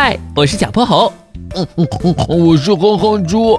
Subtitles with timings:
[0.00, 1.12] 嗨，我是小泼猴。
[1.56, 3.58] 嗯嗯嗯，我是哼哼猪。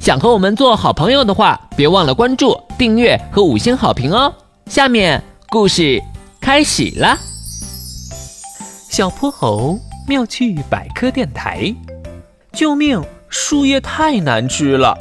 [0.00, 4.32] 想和我们做好朋友的话，别忘了关注、订阅和五星好评哦。
[4.70, 6.02] 下面故事
[6.40, 7.18] 开始了。
[8.88, 9.78] 小泼猴
[10.08, 11.74] 妙趣百科电台，
[12.54, 13.04] 救命！
[13.28, 14.96] 树叶太难吃了。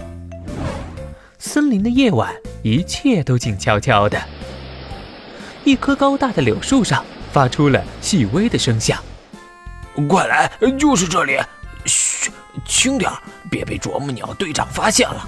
[1.39, 4.21] 森林的夜晚，一切都静悄悄的。
[5.63, 7.01] 一棵高大的柳树上
[7.31, 9.01] 发出了细微的声响。
[10.07, 11.39] 快来，就是这里！
[11.85, 12.31] 嘘，
[12.65, 13.11] 轻点，
[13.49, 15.27] 别被啄木鸟队长发现了。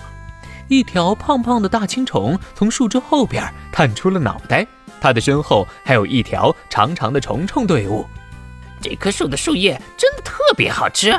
[0.67, 4.67] 一条胖胖的大青虫从树枝后边探出了脑袋，
[4.99, 8.05] 它的身后还有一条长长的虫虫队伍。
[8.81, 11.17] 这棵树的树叶真的特别好吃。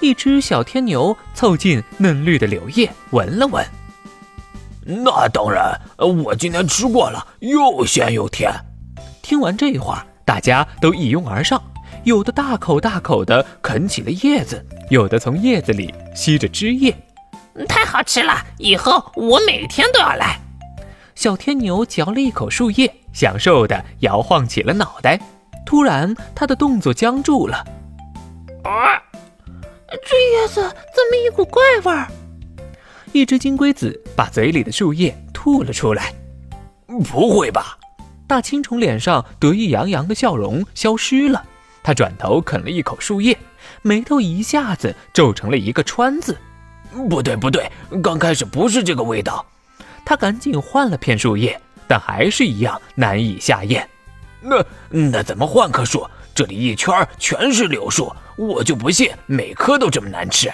[0.00, 3.66] 一只小天牛凑近嫩绿的柳叶闻了闻。
[4.84, 8.52] 那当然，我今天吃过了，又鲜又甜。
[9.22, 11.60] 听完这话，大家都一拥而上。
[12.06, 16.96] 有的大口大口地啃起了叶子，有的从叶子里吸着汁液，
[17.68, 18.32] 太好吃了！
[18.58, 20.40] 以后我每天都要来。
[21.16, 25.20] 小天牛嚼了一口树叶，享受地摇晃起了脑袋。
[25.66, 27.56] 突然，他的动作僵住了。
[28.62, 29.02] 啊！
[29.88, 32.06] 这叶子怎么一股怪味儿？
[33.10, 36.14] 一只金龟子把嘴里的树叶吐了出来。
[36.86, 37.76] 不会吧？
[38.28, 41.44] 大青虫脸上得意洋洋的笑容消失了。
[41.86, 43.38] 他转头啃了一口树叶，
[43.80, 46.36] 眉头一下子皱成了一个川字。
[47.08, 47.70] 不对，不对，
[48.02, 49.46] 刚开始不是这个味道。
[50.04, 53.88] 他赶紧换了片树叶，但还是一样难以下咽。
[54.40, 56.04] 那那怎么换棵树？
[56.34, 60.52] 这里一圈全是柳树，我就不信每棵都这么难吃。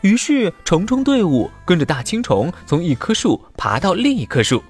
[0.00, 4.60] 于是虫虫队伍跟着大青虫从一棵树爬到另一棵树，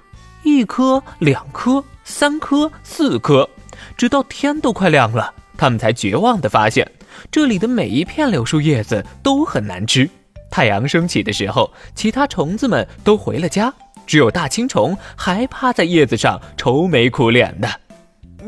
[0.42, 3.48] 一棵、两棵、三棵、四棵，
[3.96, 5.32] 直到天都快亮了。
[5.56, 6.90] 他们才绝望地发现，
[7.30, 10.08] 这里的每一片柳树叶子都很难吃。
[10.50, 13.72] 太阳升起的时候，其他虫子们都回了家，
[14.06, 17.68] 只有大青虫还趴在叶子上愁眉苦脸的。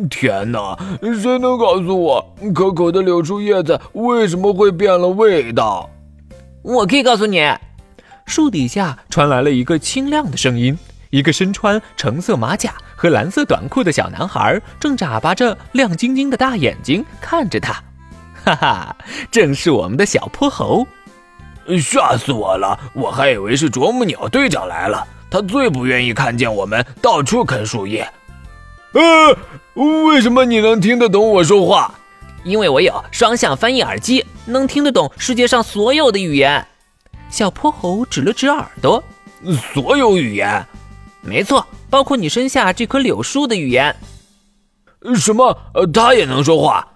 [0.09, 5.91] 天哪，谁能告诉我，可口的柳树叶子为什么会变了味道？
[6.63, 7.43] 我可以告诉你。
[8.27, 10.79] 树底下传来了一个清亮的声音。
[11.11, 17.81] 一个身穿橙色马甲和蓝色短裤的小男孩正眨巴着亮晶晶的大眼睛看着他，
[18.45, 18.97] 哈哈，
[19.31, 20.85] 正是我们的小泼猴。
[21.81, 22.77] 吓死我了！
[22.95, 28.11] 我还以为是啄木鸟队长来了，他最不愿意看见我们到处啃树叶。
[28.95, 29.37] 呃，
[30.07, 31.95] 为什么你能听得懂我说话？
[32.43, 36.67] 因为我有双向翻译耳机，能听得懂世界上所有的语言。
[37.29, 39.05] 小泼猴指了指耳朵，
[39.75, 40.67] 所有语言。
[41.21, 43.95] 没错，包括你身下这棵柳树的语言。
[45.15, 45.57] 什么？
[45.75, 46.87] 呃，它也能说话？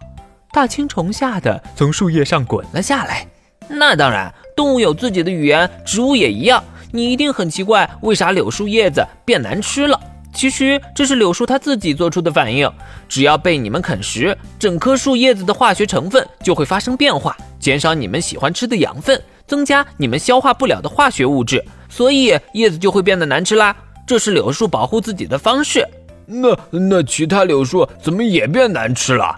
[0.53, 3.27] 大青虫吓得从树叶上滚了下来。
[3.69, 6.63] 那当然，动物有自己的语言，植物也一样。
[6.91, 9.99] 你一定很奇怪，为啥柳树叶子变难吃了？
[10.35, 12.71] 其实这是柳树它自己做出的反应。
[13.09, 23.75] 只要被你们啃食，整棵树叶子的化学成分就会发生变化，减少你们喜欢吃的养分，增加你们消化不了的化学物质，所以叶子就会变得难吃啦。
[24.13, 25.89] 这是柳树保护自己的方式。
[26.27, 29.35] 那那其他柳树怎么也变难吃了？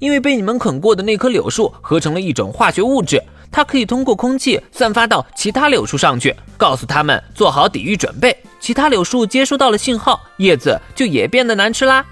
[0.00, 8.36] 因为被你们啃过的那棵柳树合成了一种化学物质，它可以通过空气散发到其他柳树上去，告诉他们做好抵御准备。
[8.58, 12.04] 其他柳树接收到了信号，叶子就也变得难吃啦。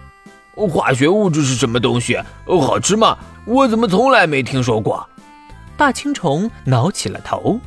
[0.55, 2.17] 化学物质是什么东西？
[2.47, 3.19] 好吃吗？
[3.47, 5.05] 我怎么从来没听说过？
[5.77, 7.59] 大青虫挠起了头。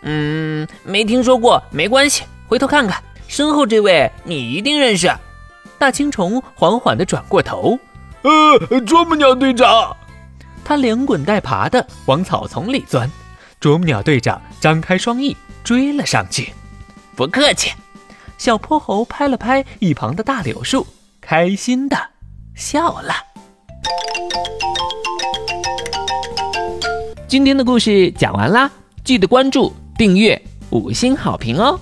[0.00, 3.02] 嗯，没听说过，没关系，回头看看。
[3.28, 5.08] 身后这位你一定认识，
[5.78, 7.78] 大青虫缓缓地转过头，
[8.22, 9.94] 呃，啄木鸟队长，
[10.64, 13.08] 他连滚带爬地往草丛里钻，
[13.60, 16.52] 啄木鸟队长张开双翼追了上去，
[17.14, 17.70] 不客气。
[18.38, 20.86] 小泼猴拍了拍一旁的大柳树，
[21.20, 21.96] 开心地
[22.54, 23.14] 笑了。
[27.28, 28.70] 今天的故事讲完啦，
[29.04, 30.40] 记得关注、订阅、
[30.70, 31.78] 五星好评哦。